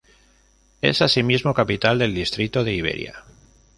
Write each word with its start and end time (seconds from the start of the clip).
Es 0.81 1.03
asimismo 1.03 1.53
capital 1.53 1.99
del 1.99 2.15
distrito 2.15 2.63
de 2.63 2.73
Iberia. 2.73 3.23